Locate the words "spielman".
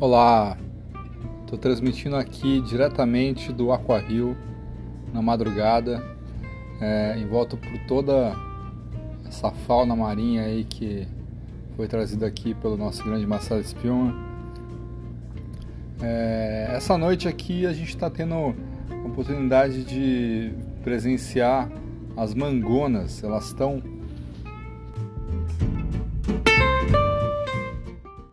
13.62-14.14